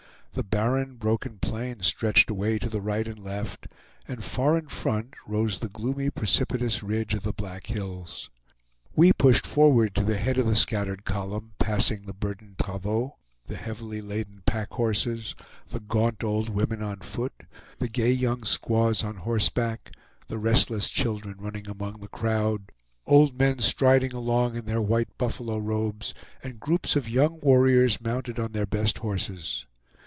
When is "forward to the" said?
9.45-10.15